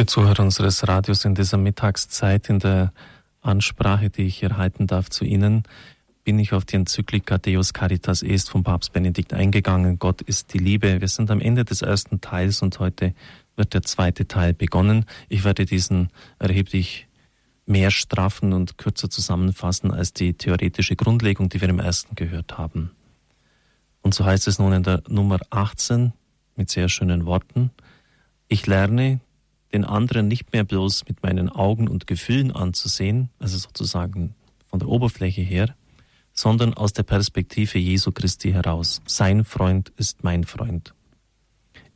Liebe 0.00 0.06
Zuhörer 0.06 0.40
unseres 0.40 0.88
Radios 0.88 1.26
in 1.26 1.34
dieser 1.34 1.58
Mittagszeit, 1.58 2.48
in 2.48 2.58
der 2.58 2.94
Ansprache, 3.42 4.08
die 4.08 4.22
ich 4.22 4.38
hier 4.38 4.56
halten 4.56 4.86
darf 4.86 5.10
zu 5.10 5.26
Ihnen, 5.26 5.64
bin 6.24 6.38
ich 6.38 6.54
auf 6.54 6.64
die 6.64 6.76
Enzyklika 6.76 7.36
Deus 7.36 7.74
Caritas 7.74 8.22
Est 8.22 8.48
vom 8.48 8.62
Papst 8.62 8.94
Benedikt 8.94 9.34
eingegangen. 9.34 9.98
Gott 9.98 10.22
ist 10.22 10.54
die 10.54 10.58
Liebe. 10.58 11.02
Wir 11.02 11.08
sind 11.08 11.30
am 11.30 11.42
Ende 11.42 11.66
des 11.66 11.82
ersten 11.82 12.22
Teils 12.22 12.62
und 12.62 12.78
heute 12.78 13.12
wird 13.56 13.74
der 13.74 13.82
zweite 13.82 14.26
Teil 14.26 14.54
begonnen. 14.54 15.04
Ich 15.28 15.44
werde 15.44 15.66
diesen 15.66 16.08
erheblich 16.38 17.06
mehr 17.66 17.90
straffen 17.90 18.54
und 18.54 18.78
kürzer 18.78 19.10
zusammenfassen 19.10 19.90
als 19.90 20.14
die 20.14 20.32
theoretische 20.32 20.96
Grundlegung, 20.96 21.50
die 21.50 21.60
wir 21.60 21.68
im 21.68 21.78
ersten 21.78 22.14
gehört 22.14 22.56
haben. 22.56 22.92
Und 24.00 24.14
so 24.14 24.24
heißt 24.24 24.48
es 24.48 24.58
nun 24.58 24.72
in 24.72 24.82
der 24.82 25.02
Nummer 25.08 25.40
18 25.50 26.14
mit 26.56 26.70
sehr 26.70 26.88
schönen 26.88 27.26
Worten. 27.26 27.70
Ich 28.48 28.66
lerne, 28.66 29.20
den 29.72 29.84
anderen 29.84 30.28
nicht 30.28 30.52
mehr 30.52 30.64
bloß 30.64 31.04
mit 31.08 31.22
meinen 31.22 31.48
Augen 31.48 31.88
und 31.88 32.06
Gefühlen 32.06 32.52
anzusehen, 32.52 33.30
also 33.38 33.58
sozusagen 33.58 34.34
von 34.68 34.78
der 34.78 34.88
Oberfläche 34.88 35.42
her, 35.42 35.74
sondern 36.32 36.74
aus 36.74 36.92
der 36.92 37.02
Perspektive 37.02 37.78
Jesu 37.78 38.12
Christi 38.12 38.52
heraus. 38.52 39.02
Sein 39.06 39.44
Freund 39.44 39.92
ist 39.96 40.24
mein 40.24 40.44
Freund. 40.44 40.94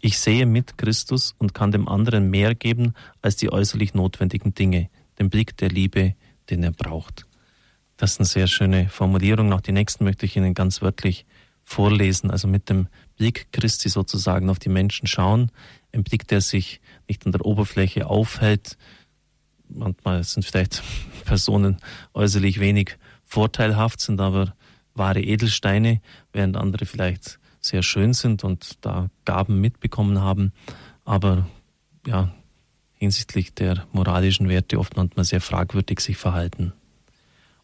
Ich 0.01 0.19
sehe 0.19 0.45
mit 0.45 0.77
Christus 0.77 1.35
und 1.39 1.55
kann 1.55 1.73
dem 1.73 1.89
anderen 1.89 2.29
mehr 2.29 2.55
geben 2.55 2.95
als 3.23 3.37
die 3.37 3.51
äußerlich 3.51 3.95
notwendigen 3.95 4.55
Dinge, 4.55 4.91
den 5.19 5.31
Blick 5.31 5.57
der 5.57 5.71
Liebe, 5.71 6.15
den 6.51 6.63
er 6.63 6.73
braucht. 6.73 7.27
Das 7.97 8.13
ist 8.13 8.21
eine 8.21 8.27
sehr 8.27 8.47
schöne 8.47 8.89
Formulierung. 8.89 9.53
Auch 9.53 9.61
die 9.61 9.73
nächsten 9.73 10.05
möchte 10.05 10.27
ich 10.27 10.37
Ihnen 10.37 10.53
ganz 10.53 10.83
wörtlich 10.83 11.25
vorlesen. 11.65 12.31
Also 12.31 12.49
mit 12.49 12.69
dem 12.69 12.89
Blick 13.17 13.49
Christi 13.53 13.89
sozusagen 13.89 14.51
auf 14.51 14.59
die 14.59 14.69
Menschen 14.69 15.07
schauen, 15.07 15.51
ein 15.93 16.05
Blick, 16.05 16.27
der 16.29 16.41
sich 16.41 16.81
nicht 17.09 17.25
an 17.27 17.33
der 17.33 17.45
Oberfläche 17.45 18.07
aufhält. 18.07 18.77
Manchmal 19.69 20.25
sind 20.25 20.45
vielleicht 20.45 20.83
Personen 21.25 21.79
äußerlich 22.13 22.61
wenig 22.61 22.97
vorteilhaft, 23.25 24.01
sind 24.01 24.21
aber 24.21 24.55
wahre 24.95 25.21
Edelsteine, 25.21 26.01
während 26.33 26.57
andere 26.57 26.87
vielleicht 26.87 27.39
sehr 27.61 27.83
schön 27.83 28.13
sind 28.13 28.45
und 28.45 28.85
da 28.85 29.09
Gaben 29.25 29.61
mitbekommen 29.61 30.21
haben, 30.21 30.53
aber 31.05 31.49
ja, 32.07 32.33
hinsichtlich 32.93 33.55
der 33.55 33.87
moralischen 33.93 34.49
Werte 34.49 34.79
oft 34.79 34.97
manchmal 34.97 35.25
sehr 35.25 35.41
fragwürdig 35.41 36.01
sich 36.01 36.17
verhalten. 36.17 36.73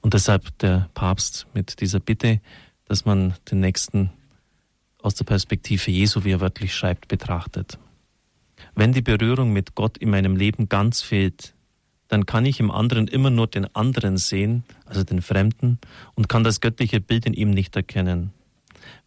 Und 0.00 0.14
deshalb 0.14 0.58
der 0.58 0.88
Papst 0.94 1.46
mit 1.54 1.80
dieser 1.80 2.00
Bitte, 2.00 2.40
dass 2.90 3.04
man 3.04 3.34
den 3.48 3.60
Nächsten 3.60 4.10
aus 5.00 5.14
der 5.14 5.24
Perspektive 5.24 5.92
Jesu, 5.92 6.24
wie 6.24 6.32
er 6.32 6.40
wörtlich 6.40 6.74
schreibt, 6.74 7.06
betrachtet. 7.06 7.78
Wenn 8.74 8.92
die 8.92 9.00
Berührung 9.00 9.52
mit 9.52 9.76
Gott 9.76 9.96
in 9.96 10.10
meinem 10.10 10.34
Leben 10.34 10.68
ganz 10.68 11.00
fehlt, 11.00 11.54
dann 12.08 12.26
kann 12.26 12.44
ich 12.44 12.58
im 12.58 12.72
anderen 12.72 13.06
immer 13.06 13.30
nur 13.30 13.46
den 13.46 13.72
anderen 13.76 14.16
sehen, 14.16 14.64
also 14.86 15.04
den 15.04 15.22
Fremden, 15.22 15.78
und 16.16 16.28
kann 16.28 16.42
das 16.42 16.60
göttliche 16.60 17.00
Bild 17.00 17.26
in 17.26 17.32
ihm 17.32 17.50
nicht 17.50 17.76
erkennen. 17.76 18.32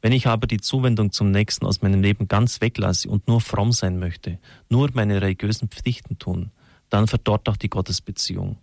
Wenn 0.02 0.14
ich 0.14 0.28
aber 0.28 0.48
die 0.48 0.62
Zuwendung 0.62 1.12
zum 1.12 1.32
Nächsten 1.32 1.66
aus 1.66 1.82
meinem 1.82 2.02
Leben 2.02 2.30
ganz 2.30 2.62
weglasse 2.62 3.10
und 3.10 3.28
nur 3.28 3.42
fromm 3.42 3.74
sein 3.74 4.00
möchte, 4.00 4.40
nur 4.70 4.92
meine 4.94 5.22
religiösen 5.22 5.68
Pflichten 5.68 6.18
tun, 6.18 6.52
dann 6.90 7.08
verdorrt 7.08 7.50
auch 7.50 7.58
die 7.58 7.70
Gottesbeziehung. 7.70 8.56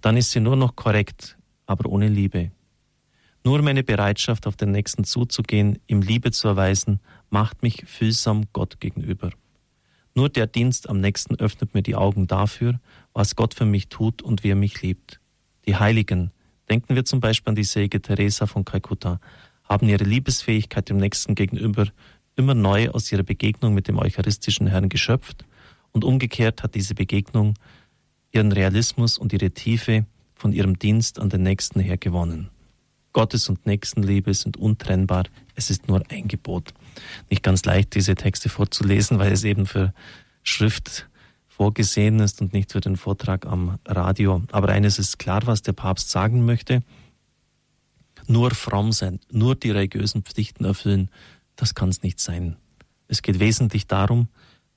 Dann 0.00 0.16
ist 0.16 0.32
sie 0.32 0.40
nur 0.40 0.56
noch 0.56 0.74
korrekt, 0.74 1.38
aber 1.66 1.88
ohne 1.88 2.08
Liebe. 2.08 2.50
Nur 3.46 3.62
meine 3.62 3.84
Bereitschaft, 3.84 4.48
auf 4.48 4.56
den 4.56 4.72
Nächsten 4.72 5.04
zuzugehen, 5.04 5.78
ihm 5.86 6.02
Liebe 6.02 6.32
zu 6.32 6.48
erweisen, 6.48 6.98
macht 7.30 7.62
mich 7.62 7.84
fühlsam 7.86 8.46
Gott 8.52 8.80
gegenüber. 8.80 9.30
Nur 10.16 10.30
der 10.30 10.48
Dienst 10.48 10.88
am 10.88 11.00
nächsten 11.00 11.36
öffnet 11.36 11.72
mir 11.72 11.82
die 11.82 11.94
Augen 11.94 12.26
dafür, 12.26 12.80
was 13.12 13.36
Gott 13.36 13.54
für 13.54 13.64
mich 13.64 13.88
tut 13.88 14.20
und 14.20 14.42
wie 14.42 14.50
er 14.50 14.56
mich 14.56 14.82
liebt. 14.82 15.20
Die 15.64 15.76
Heiligen, 15.76 16.32
denken 16.68 16.96
wir 16.96 17.04
zum 17.04 17.20
Beispiel 17.20 17.50
an 17.50 17.54
die 17.54 17.62
Säge 17.62 18.02
Teresa 18.02 18.48
von 18.48 18.64
Kalkutta, 18.64 19.20
haben 19.62 19.88
ihre 19.88 20.02
Liebesfähigkeit 20.02 20.88
dem 20.88 20.96
Nächsten 20.96 21.36
gegenüber 21.36 21.86
immer 22.34 22.54
neu 22.54 22.90
aus 22.90 23.12
ihrer 23.12 23.22
Begegnung 23.22 23.74
mit 23.74 23.86
dem 23.86 24.00
eucharistischen 24.00 24.66
Herrn 24.66 24.88
geschöpft 24.88 25.44
und 25.92 26.02
umgekehrt 26.02 26.64
hat 26.64 26.74
diese 26.74 26.96
Begegnung 26.96 27.54
ihren 28.32 28.50
Realismus 28.50 29.16
und 29.18 29.32
ihre 29.32 29.52
Tiefe 29.52 30.04
von 30.34 30.52
ihrem 30.52 30.80
Dienst 30.80 31.20
an 31.20 31.28
den 31.28 31.44
Nächsten 31.44 31.78
her 31.78 31.96
gewonnen. 31.96 32.50
Gottes 33.16 33.48
und 33.48 33.64
Nächstenliebe 33.64 34.34
sind 34.34 34.58
untrennbar, 34.58 35.24
es 35.54 35.70
ist 35.70 35.88
nur 35.88 36.02
ein 36.10 36.28
Gebot 36.28 36.74
nicht 37.30 37.42
ganz 37.42 37.64
leicht, 37.64 37.94
diese 37.94 38.14
Texte 38.14 38.50
vorzulesen, 38.50 39.18
weil 39.18 39.32
es 39.32 39.42
eben 39.42 39.64
für 39.64 39.94
Schrift 40.42 41.08
vorgesehen 41.48 42.20
ist 42.20 42.42
und 42.42 42.52
nicht 42.52 42.72
für 42.72 42.80
den 42.80 42.98
Vortrag 42.98 43.46
am 43.46 43.78
Radio. 43.86 44.42
Aber 44.52 44.68
eines 44.68 44.98
ist 44.98 45.18
klar, 45.18 45.40
was 45.46 45.62
der 45.62 45.72
Papst 45.72 46.10
sagen 46.10 46.44
möchte. 46.44 46.82
Nur 48.26 48.50
fromm 48.50 48.92
sein, 48.92 49.18
nur 49.30 49.54
die 49.54 49.70
religiösen 49.70 50.22
Pflichten 50.22 50.66
erfüllen, 50.66 51.08
das 51.56 51.74
kann 51.74 51.88
es 51.88 52.02
nicht 52.02 52.20
sein. 52.20 52.56
Es 53.08 53.22
geht 53.22 53.38
wesentlich 53.38 53.86
darum, 53.86 54.28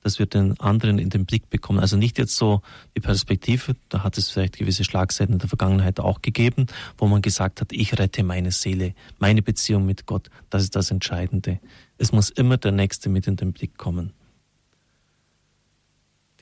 dass 0.02 0.18
wir 0.18 0.26
den 0.26 0.58
anderen 0.60 0.98
in 0.98 1.10
den 1.10 1.26
Blick 1.26 1.50
bekommen. 1.50 1.78
Also 1.78 1.96
nicht 1.96 2.18
jetzt 2.18 2.36
so 2.36 2.62
die 2.96 3.00
Perspektive, 3.00 3.76
da 3.88 4.02
hat 4.02 4.16
es 4.18 4.30
vielleicht 4.30 4.58
gewisse 4.58 4.84
Schlagseiten 4.84 5.34
in 5.34 5.38
der 5.38 5.48
Vergangenheit 5.48 6.00
auch 6.00 6.22
gegeben, 6.22 6.66
wo 6.96 7.06
man 7.06 7.22
gesagt 7.22 7.60
hat, 7.60 7.72
ich 7.72 7.98
rette 7.98 8.22
meine 8.22 8.50
Seele, 8.50 8.94
meine 9.18 9.42
Beziehung 9.42 9.86
mit 9.86 10.06
Gott, 10.06 10.30
das 10.48 10.62
ist 10.62 10.76
das 10.76 10.90
Entscheidende. 10.90 11.60
Es 11.98 12.12
muss 12.12 12.30
immer 12.30 12.56
der 12.56 12.72
Nächste 12.72 13.08
mit 13.08 13.26
in 13.26 13.36
den 13.36 13.52
Blick 13.52 13.76
kommen. 13.76 14.12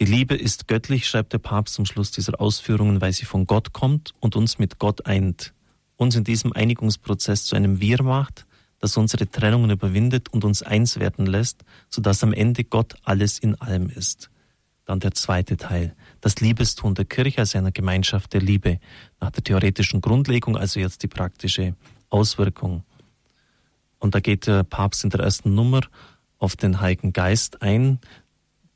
Die 0.00 0.04
Liebe 0.04 0.36
ist 0.36 0.68
göttlich, 0.68 1.08
schreibt 1.08 1.32
der 1.32 1.38
Papst 1.38 1.74
zum 1.74 1.84
Schluss 1.84 2.12
dieser 2.12 2.40
Ausführungen, 2.40 3.00
weil 3.00 3.12
sie 3.12 3.24
von 3.24 3.46
Gott 3.46 3.72
kommt 3.72 4.14
und 4.20 4.36
uns 4.36 4.60
mit 4.60 4.78
Gott 4.78 5.06
eint, 5.06 5.52
uns 5.96 6.14
in 6.14 6.22
diesem 6.22 6.52
Einigungsprozess 6.52 7.44
zu 7.44 7.56
einem 7.56 7.80
Wir 7.80 8.00
macht, 8.04 8.46
das 8.78 8.96
unsere 8.96 9.30
Trennungen 9.30 9.70
überwindet 9.70 10.28
und 10.28 10.44
uns 10.44 10.62
eins 10.62 10.98
werden 10.98 11.26
lässt, 11.26 11.64
sodass 11.90 12.22
am 12.22 12.32
Ende 12.32 12.64
Gott 12.64 12.94
alles 13.04 13.38
in 13.38 13.54
allem 13.56 13.90
ist. 13.90 14.30
Dann 14.84 15.00
der 15.00 15.12
zweite 15.12 15.56
Teil, 15.56 15.94
das 16.20 16.40
Liebestun 16.40 16.94
der 16.94 17.04
Kirche 17.04 17.40
als 17.40 17.54
einer 17.54 17.72
Gemeinschaft 17.72 18.32
der 18.32 18.40
Liebe, 18.40 18.78
nach 19.20 19.30
der 19.30 19.44
theoretischen 19.44 20.00
Grundlegung, 20.00 20.56
also 20.56 20.80
jetzt 20.80 21.02
die 21.02 21.08
praktische 21.08 21.74
Auswirkung. 22.08 22.84
Und 23.98 24.14
da 24.14 24.20
geht 24.20 24.46
der 24.46 24.62
Papst 24.64 25.04
in 25.04 25.10
der 25.10 25.20
ersten 25.20 25.54
Nummer 25.54 25.80
auf 26.38 26.56
den 26.56 26.80
Heiligen 26.80 27.12
Geist 27.12 27.62
ein. 27.62 27.98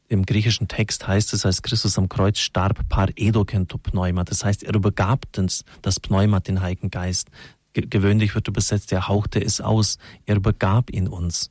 Im 0.09 0.27
griechischen 0.27 0.69
Text 0.69 1.07
heißt 1.07 1.33
es, 1.33 1.47
als 1.47 1.62
Christus 1.62 1.97
am 1.97 2.09
Kreuz 2.09 2.39
starb, 2.39 2.87
par 2.89 3.09
edokento 3.17 3.79
pneuma. 3.79 4.25
Das 4.25 4.45
heißt, 4.45 4.65
er 4.65 4.75
übergab 4.75 5.27
uns 5.39 5.65
das 5.81 5.99
Pneuma, 5.99 6.41
den 6.41 6.61
Heiligen 6.61 6.91
Geist. 6.91 7.31
Gewöhnlich 7.75 8.34
wird 8.34 8.49
übersetzt, 8.49 8.93
er 8.93 9.09
hauchte 9.09 9.43
es 9.43 9.60
aus. 9.60 9.99
Er 10.27 10.37
übergab 10.37 10.91
ihn 10.91 11.09
uns. 11.09 11.50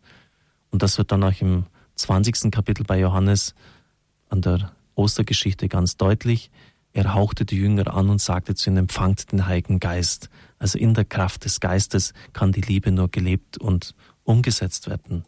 Und 0.70 0.84
das 0.84 0.98
wird 0.98 1.12
dann 1.12 1.24
auch 1.24 1.42
im 1.42 1.66
20. 1.96 2.52
Kapitel 2.52 2.84
bei 2.84 3.00
Johannes 3.00 3.56
an 4.30 4.42
der 4.42 4.72
Ostergeschichte 4.96 5.68
ganz 5.68 5.98
deutlich. 5.98 6.52
Er 6.94 7.14
hauchte 7.14 7.46
die 7.46 7.58
Jünger 7.58 7.94
an 7.94 8.10
und 8.10 8.22
sagte 8.22 8.54
zu 8.54 8.70
ihnen, 8.70 8.78
empfangt 8.78 9.32
den 9.32 9.46
Heiligen 9.46 9.80
Geist. 9.80 10.30
Also 10.60 10.78
in 10.78 10.94
der 10.94 11.06
Kraft 11.06 11.46
des 11.46 11.60
Geistes 11.60 12.14
kann 12.34 12.52
die 12.52 12.62
Liebe 12.62 12.92
nur 12.92 13.10
gelebt 13.10 13.58
und 13.58 13.96
umgesetzt 14.24 14.90
werden. 14.90 15.26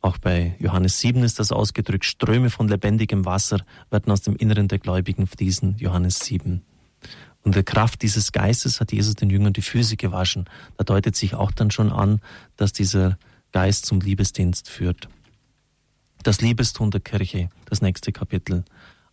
Auch 0.00 0.18
bei 0.18 0.54
Johannes 0.60 1.00
7 1.00 1.24
ist 1.24 1.40
das 1.40 1.50
ausgedrückt, 1.50 2.04
Ströme 2.04 2.50
von 2.50 2.68
lebendigem 2.68 3.24
Wasser 3.24 3.58
werden 3.90 4.12
aus 4.12 4.22
dem 4.22 4.36
Inneren 4.36 4.68
der 4.68 4.78
Gläubigen 4.78 5.26
fließen, 5.26 5.76
Johannes 5.78 6.20
7. 6.20 6.62
Und 7.48 7.54
der 7.54 7.64
Kraft 7.64 8.02
dieses 8.02 8.32
Geistes 8.32 8.78
hat 8.78 8.92
Jesus 8.92 9.14
den 9.14 9.30
Jüngern 9.30 9.54
die 9.54 9.62
Füße 9.62 9.96
gewaschen. 9.96 10.44
Da 10.76 10.84
deutet 10.84 11.16
sich 11.16 11.34
auch 11.34 11.50
dann 11.50 11.70
schon 11.70 11.90
an, 11.90 12.20
dass 12.58 12.74
dieser 12.74 13.16
Geist 13.52 13.86
zum 13.86 14.02
Liebesdienst 14.02 14.68
führt. 14.68 15.08
Das 16.22 16.42
Liebestun 16.42 16.90
der 16.90 17.00
Kirche, 17.00 17.48
das 17.64 17.80
nächste 17.80 18.12
Kapitel. 18.12 18.66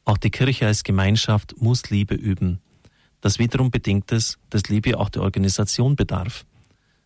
Auch 0.03 0.18
die 0.18 0.31
Kirche 0.31 0.68
als 0.68 0.84
Gemeinschaft 0.84 1.55
muss 1.61 1.90
Liebe 1.90 2.14
üben. 2.14 2.59
Das 3.22 3.40
wiederum 3.40 3.72
bedingt 3.72 4.11
es, 4.11 4.37
dass 4.49 4.64
Liebe 4.64 4.99
auch 4.99 5.08
der 5.08 5.22
Organisation 5.22 5.96
bedarf. 5.96 6.46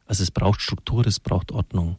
Also 0.08 0.24
es 0.24 0.32
braucht 0.32 0.62
Struktur, 0.62 1.06
es 1.06 1.20
braucht 1.20 1.52
Ordnung. 1.52 1.98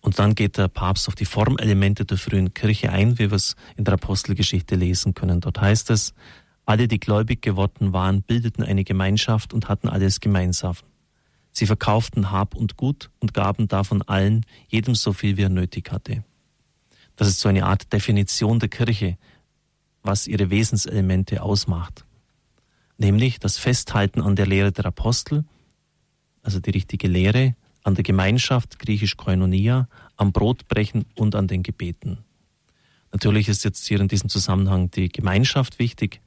Und 0.00 0.18
dann 0.18 0.34
geht 0.34 0.58
der 0.58 0.66
Papst 0.66 1.06
auf 1.06 1.14
die 1.14 1.24
Formelemente 1.24 2.04
der 2.04 2.18
frühen 2.18 2.52
Kirche 2.52 2.90
ein, 2.90 3.20
wie 3.20 3.30
wir 3.30 3.36
es 3.36 3.54
in 3.76 3.84
der 3.84 3.94
Apostelgeschichte 3.94 4.74
lesen 4.74 5.14
können. 5.14 5.40
Dort 5.40 5.60
heißt 5.60 5.90
es, 5.90 6.14
alle, 6.66 6.88
die 6.88 7.00
gläubig 7.00 7.40
geworden 7.40 7.94
waren, 7.94 8.22
bildeten 8.22 8.62
eine 8.62 8.84
Gemeinschaft 8.84 9.54
und 9.54 9.68
hatten 9.68 9.88
alles 9.88 10.20
gemeinsam. 10.20 10.76
Sie 11.52 11.66
verkauften 11.66 12.30
Hab 12.30 12.54
und 12.54 12.76
Gut 12.76 13.08
und 13.18 13.32
gaben 13.32 13.66
davon 13.66 14.02
allen, 14.02 14.44
jedem 14.68 14.94
so 14.94 15.14
viel, 15.14 15.38
wie 15.38 15.44
er 15.44 15.48
nötig 15.48 15.90
hatte. 15.90 16.22
Das 17.16 17.28
ist 17.28 17.40
so 17.40 17.48
eine 17.48 17.64
Art 17.64 17.90
Definition 17.94 18.58
der 18.58 18.68
Kirche, 18.68 19.16
was 20.02 20.26
ihre 20.26 20.50
Wesenselemente 20.50 21.42
ausmacht 21.42 22.06
nämlich 22.98 23.38
das 23.38 23.58
Festhalten 23.58 24.20
an 24.20 24.36
der 24.36 24.46
Lehre 24.46 24.72
der 24.72 24.86
Apostel, 24.86 25.44
also 26.42 26.60
die 26.60 26.70
richtige 26.70 27.08
Lehre, 27.08 27.54
an 27.82 27.94
der 27.94 28.04
Gemeinschaft, 28.04 28.78
griechisch 28.78 29.16
Koinonia, 29.16 29.88
am 30.16 30.32
Brotbrechen 30.32 31.04
und 31.14 31.34
an 31.34 31.46
den 31.46 31.62
Gebeten. 31.62 32.18
Natürlich 33.12 33.48
ist 33.48 33.64
jetzt 33.64 33.86
hier 33.86 34.00
in 34.00 34.08
diesem 34.08 34.28
Zusammenhang 34.28 34.90
die 34.90 35.08
Gemeinschaft 35.08 35.78
wichtig. 35.78 36.20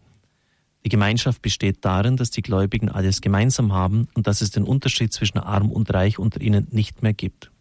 Die 0.90 0.98
Gemeinschaft 0.98 1.44
besteht 1.44 1.86
darin, 1.86 2.18
dass 2.18 2.32
die 2.32 2.42
Gläubigen 2.42 2.90
alles 2.90 3.22
gemeinsam 3.22 3.74
haben 3.74 4.08
und 4.16 4.26
dass 4.26 4.42
es 4.42 4.50
den 4.50 4.64
Unterschied 4.64 5.14
zwischen 5.14 5.38
arm 5.38 5.72
und 5.72 5.94
reich 5.94 6.18
unter 6.18 6.42
ihnen 6.42 6.68
nicht 6.72 7.04
mehr 7.04 7.14
gibt. 7.14 7.52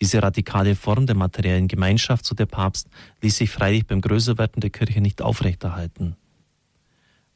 Diese 0.00 0.22
radikale 0.22 0.74
Form 0.74 1.04
der 1.04 1.14
materiellen 1.14 1.68
Gemeinschaft, 1.68 2.24
so 2.24 2.34
der 2.34 2.46
Papst, 2.46 2.88
ließ 3.20 3.36
sich 3.36 3.50
freilich 3.50 3.86
beim 3.86 4.00
Größerwerden 4.00 4.62
der 4.62 4.70
Kirche 4.70 5.02
nicht 5.02 5.20
aufrechterhalten. 5.20 6.16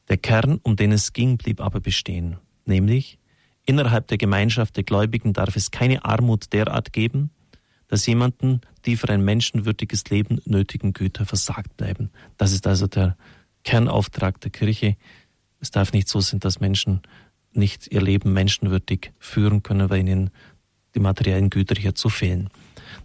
Der 0.07 0.17
Kern, 0.17 0.59
um 0.63 0.75
den 0.75 0.91
es 0.93 1.13
ging, 1.13 1.37
blieb 1.37 1.61
aber 1.61 1.79
bestehen, 1.79 2.37
nämlich 2.65 3.19
innerhalb 3.67 4.07
der 4.07 4.17
Gemeinschaft 4.17 4.77
der 4.77 4.83
Gläubigen 4.83 5.33
darf 5.33 5.55
es 5.55 5.69
keine 5.69 6.05
Armut 6.05 6.51
derart 6.53 6.91
geben, 6.91 7.29
dass 7.87 8.07
jemanden 8.07 8.61
die 8.87 8.97
für 8.97 9.09
ein 9.09 9.23
menschenwürdiges 9.23 10.05
Leben 10.05 10.41
nötigen 10.45 10.91
Güter 10.93 11.27
versagt 11.27 11.77
bleiben. 11.77 12.09
Das 12.37 12.51
ist 12.51 12.65
also 12.65 12.87
der 12.87 13.15
Kernauftrag 13.63 14.39
der 14.41 14.51
Kirche. 14.51 14.95
Es 15.59 15.71
darf 15.71 15.93
nicht 15.93 16.07
so 16.07 16.21
sein, 16.21 16.39
dass 16.39 16.59
Menschen 16.59 17.01
nicht 17.51 17.87
ihr 17.87 18.01
Leben 18.01 18.33
menschenwürdig 18.33 19.11
führen 19.19 19.63
können, 19.63 19.89
weil 19.89 19.99
ihnen 19.99 20.29
die 20.95 20.99
materiellen 20.99 21.49
Güter 21.49 21.75
hier 21.79 21.95
zu 21.95 22.09
fehlen. 22.09 22.49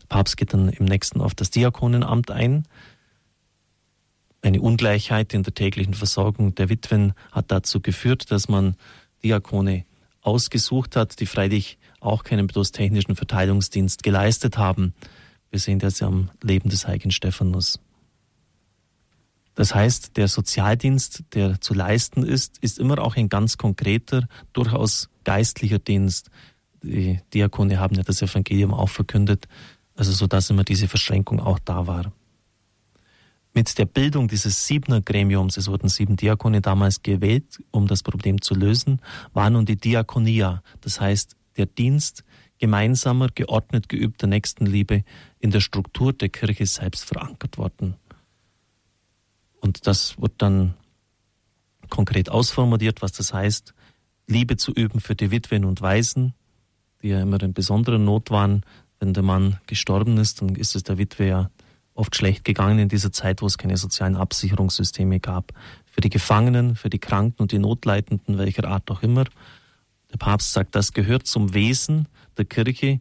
Der 0.03 0.07
Papst 0.07 0.37
geht 0.37 0.53
dann 0.53 0.69
im 0.69 0.85
nächsten 0.85 1.21
auf 1.21 1.35
das 1.35 1.51
Diakonenamt 1.51 2.31
ein. 2.31 2.65
Eine 4.43 4.61
Ungleichheit 4.61 5.33
in 5.35 5.43
der 5.43 5.55
täglichen 5.55 5.95
Versorgung 5.95 6.55
der 6.55 6.69
Witwen 6.69 7.15
hat 7.33 7.51
dazu 7.51 7.81
geführt, 7.81 8.31
dass 8.31 8.49
man 8.49 8.77
Diakone 9.23 9.85
ausgesucht 10.21 10.97
hat, 10.97 11.21
die 11.21 11.27
freilich 11.27 11.79
auch 12.01 12.25
keinen 12.25 12.47
bloß 12.47 12.73
technischen 12.73 13.17
Verteilungsdienst 13.17 14.03
geleistet 14.03 14.59
haben. 14.59 14.95
Wir 15.51 15.61
sehen 15.61 15.79
das 15.79 16.01
ja 16.01 16.09
am 16.09 16.31
Leben 16.43 16.69
des 16.69 16.87
heiligen 16.87 17.11
Stephanus. 17.11 17.79
Das 19.55 19.75
heißt, 19.75 20.17
der 20.17 20.29
Sozialdienst, 20.29 21.25
der 21.35 21.61
zu 21.61 21.75
leisten 21.75 22.25
ist, 22.25 22.59
ist 22.59 22.79
immer 22.79 22.99
auch 22.99 23.17
ein 23.17 23.29
ganz 23.29 23.57
konkreter, 23.57 24.27
durchaus 24.53 25.09
geistlicher 25.25 25.79
Dienst. 25.79 26.31
Die 26.83 27.21
Diakone 27.33 27.79
haben 27.79 27.95
ja 27.95 28.03
das 28.03 28.21
Evangelium 28.21 28.75
auch 28.75 28.89
verkündet, 28.89 29.47
also 29.95 30.13
so 30.13 30.27
dass 30.27 30.51
immer 30.51 30.65
diese 30.65 30.89
Verschränkung 30.89 31.41
auch 31.41 31.59
da 31.59 31.87
war. 31.87 32.13
Mit 33.55 33.79
der 33.79 33.85
Bildung 33.85 34.27
dieses 34.27 34.67
Siebener 34.67 35.01
Gremiums, 35.01 35.57
es 35.57 35.69
wurden 35.69 35.89
sieben 35.89 36.17
Diakone 36.17 36.61
damals 36.61 37.03
gewählt, 37.03 37.63
um 37.71 37.87
das 37.87 38.03
Problem 38.03 38.43
zu 38.43 38.55
lösen, 38.55 39.01
war 39.33 39.49
nun 39.49 39.65
die 39.65 39.77
Diakonia, 39.77 40.63
das 40.81 41.01
heißt 41.01 41.37
der 41.57 41.67
Dienst 41.67 42.25
gemeinsamer, 42.59 43.29
geordnet 43.33 43.89
geübter 43.89 44.27
Nächstenliebe 44.27 45.05
in 45.39 45.53
der 45.53 45.61
Struktur 45.61 46.13
der 46.13 46.31
Kirche 46.31 46.67
selbst 46.67 47.05
verankert 47.05 47.57
worden. 47.57 47.95
Und 49.65 49.87
das 49.87 50.21
wird 50.21 50.35
dann 50.43 50.75
konkret 51.89 52.29
ausformuliert, 52.29 53.01
was 53.01 53.13
das 53.13 53.33
heißt, 53.33 53.73
Liebe 54.27 54.59
zu 54.59 54.73
üben 54.73 55.01
für 55.01 55.15
die 55.15 55.31
Witwen 55.31 55.65
und 55.65 55.81
Waisen, 55.81 56.35
die 57.01 57.09
ja 57.09 57.23
immer 57.23 57.43
in 57.43 57.55
besonderer 57.55 57.97
Not 57.97 58.31
waren. 58.31 58.63
Wenn 59.01 59.15
der 59.15 59.23
Mann 59.23 59.59
gestorben 59.67 60.19
ist, 60.19 60.43
dann 60.43 60.55
ist 60.55 60.77
es 60.77 60.83
der 60.83 60.99
Witwe 60.99 61.27
ja 61.29 61.51
oft 61.95 62.15
schlecht 62.15 62.45
gegangen 62.45 62.79
in 62.79 62.91
dieser 62.91 63.11
Zeit, 63.11 63.41
wo 63.41 63.47
es 63.47 63.57
keine 63.57 63.79
sozialen 63.79 64.17
Absicherungssysteme 64.17 65.19
gab. 65.19 65.55
Für 65.87 66.03
die 66.03 66.11
Gefangenen, 66.11 66.77
für 66.77 66.91
die 66.91 66.99
Kranken 66.99 67.41
und 67.41 67.51
die 67.51 67.59
Notleidenden, 67.59 68.37
welcher 68.37 68.69
Art 68.69 68.91
auch 68.91 69.03
immer. 69.03 69.25
Der 70.13 70.19
Papst 70.19 70.53
sagt, 70.53 70.75
das 70.75 70.93
gehört 70.93 71.27
zum 71.27 71.55
Wesen 71.55 72.07
der 72.37 72.45
Kirche 72.45 73.01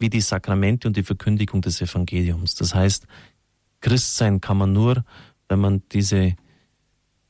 wie 0.00 0.10
die 0.10 0.22
Sakramente 0.22 0.88
und 0.88 0.96
die 0.96 1.04
Verkündigung 1.04 1.62
des 1.62 1.80
Evangeliums. 1.80 2.56
Das 2.56 2.74
heißt, 2.74 3.06
Christsein 3.80 4.40
kann 4.40 4.58
man 4.58 4.72
nur, 4.72 5.04
wenn 5.50 5.58
man 5.58 5.82
diese 5.92 6.36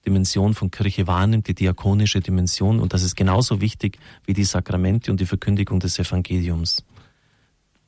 Dimension 0.06 0.54
von 0.54 0.70
Kirche 0.70 1.06
wahrnimmt, 1.06 1.48
die 1.48 1.54
diakonische 1.54 2.20
Dimension. 2.20 2.78
Und 2.78 2.92
das 2.92 3.02
ist 3.02 3.16
genauso 3.16 3.60
wichtig 3.60 3.98
wie 4.26 4.34
die 4.34 4.44
Sakramente 4.44 5.10
und 5.10 5.20
die 5.20 5.26
Verkündigung 5.26 5.80
des 5.80 5.98
Evangeliums. 5.98 6.84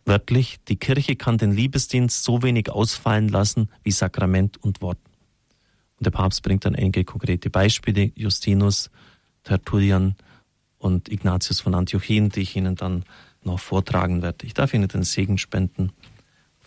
Wörtlich, 0.05 0.59
die 0.69 0.77
Kirche 0.77 1.17
kann 1.17 1.39
den 1.39 1.53
Liebesdienst 1.53 2.25
so 2.25 2.43
wenig 2.43 2.71
ausfallen 2.71 3.29
lassen 3.29 3.69
wie 3.85 3.93
Sakrament 3.93 4.57
und 4.63 4.81
Wort. 4.81 4.99
Und 5.99 6.07
der 6.07 6.11
Papst 6.11 6.43
bringt 6.43 6.65
dann 6.65 6.75
einige 6.75 7.05
konkrete 7.05 7.51
Beispiele, 7.51 8.11
Justinus, 8.17 8.91
Tertullian 9.45 10.17
und 10.79 11.11
Ignatius 11.13 11.61
von 11.61 11.75
Antiochien, 11.75 12.31
die 12.31 12.41
ich 12.41 12.57
Ihnen 12.57 12.75
dann 12.75 13.05
noch 13.45 13.61
vortragen 13.61 14.23
werde. 14.23 14.47
Ich 14.47 14.55
darf 14.55 14.75
Ihnen 14.75 14.89
den 14.89 15.05
Segen 15.05 15.39
spenden. 15.39 15.93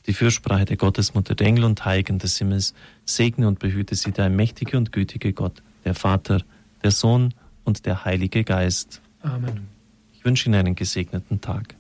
Die 0.08 0.14
Fürsprache 0.14 0.66
der 0.66 0.78
Gottesmutter, 0.78 1.34
der 1.34 1.48
Engel 1.48 1.64
und 1.64 1.84
Heiligen 1.84 2.20
des 2.20 2.38
Himmels, 2.38 2.74
segne 3.06 3.48
und 3.48 3.60
behüte 3.60 3.96
Sie 3.96 4.12
der 4.12 4.30
mächtige 4.30 4.78
und 4.78 4.92
gütige 4.92 5.34
Gott, 5.34 5.64
der 5.84 5.96
Vater, 5.96 6.42
der 6.84 6.92
Sohn 6.92 7.34
und 7.64 7.86
der 7.86 8.06
Heilige 8.06 8.44
Geist. 8.44 9.02
Amen. 9.22 9.68
Ich 10.14 10.24
wünsche 10.24 10.48
Ihnen 10.48 10.56
einen 10.56 10.76
gesegneten 10.76 11.42
Tag. 11.42 11.76